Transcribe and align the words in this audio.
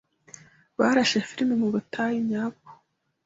Barashe 0.77 1.17
firime 1.29 1.55
mubutayu 1.61 2.17
nyabwo. 2.29 2.69